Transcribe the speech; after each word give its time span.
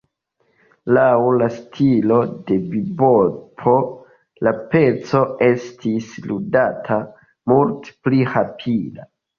Laŭ 0.97 1.03
la 1.41 1.49
stilo 1.57 2.17
de 2.47 2.57
bibopo 2.71 3.75
la 4.49 4.55
peco 4.73 5.25
estis 5.53 6.13
ludata 6.31 7.03
multe 7.55 7.99
pli 8.05 8.29
rapida. 8.37 9.13